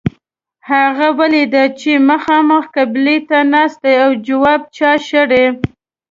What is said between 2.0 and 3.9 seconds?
مخامخ قبلې ته ناست